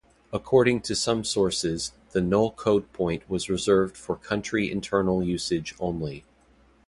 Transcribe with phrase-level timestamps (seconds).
[0.33, 6.23] According to some sources, the Null code point was reserved for country-internal usage only.